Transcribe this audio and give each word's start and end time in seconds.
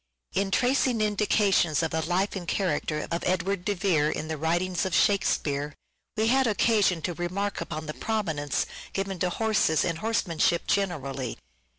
In 0.33 0.49
tracing 0.49 0.99
indications 0.99 1.83
of 1.83 1.91
the 1.91 2.01
life 2.01 2.35
and 2.35 2.47
character 2.47 3.07
of 3.11 3.23
Edward 3.23 3.63
de 3.63 3.75
Vere 3.75 4.09
in 4.09 4.29
the 4.29 4.35
writings 4.35 4.83
of" 4.83 4.95
Shakespeare" 4.95 5.75
we 6.17 6.25
had 6.25 6.47
occasion 6.47 7.03
to 7.03 7.13
remark 7.13 7.61
upon 7.61 7.85
the 7.85 7.93
prominence 7.93 8.65
given 8.93 9.19
to 9.19 9.29
horses 9.29 9.85
and 9.85 9.99
horsemanship 9.99 10.65
generally. 10.65 11.37